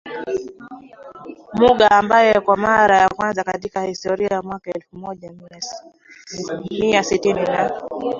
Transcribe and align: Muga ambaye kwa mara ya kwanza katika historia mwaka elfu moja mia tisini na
Muga 1.59 1.87
ambaye 1.99 2.33
kwa 2.39 2.57
mara 2.57 2.97
ya 2.97 3.09
kwanza 3.09 3.43
katika 3.43 3.83
historia 3.83 4.41
mwaka 4.41 4.71
elfu 4.73 4.97
moja 4.97 5.31
mia 6.69 7.03
tisini 7.03 7.43
na 7.43 7.79